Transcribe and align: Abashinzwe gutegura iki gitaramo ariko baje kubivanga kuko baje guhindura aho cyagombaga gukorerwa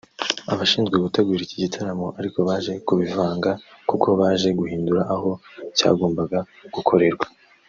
Abashinzwe 0.53 0.95
gutegura 1.05 1.41
iki 1.43 1.57
gitaramo 1.63 2.07
ariko 2.19 2.37
baje 2.47 2.71
kubivanga 2.87 3.51
kuko 3.89 4.07
baje 4.19 4.49
guhindura 4.59 5.01
aho 5.15 5.29
cyagombaga 5.77 6.39
gukorerwa 6.75 7.25